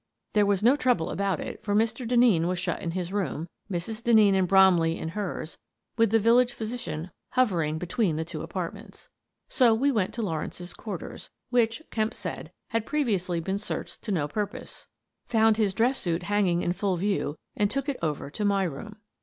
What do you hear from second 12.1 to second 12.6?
said,